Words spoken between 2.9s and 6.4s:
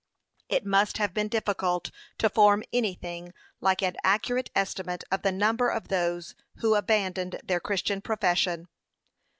thing like an accurate estimate of the number of those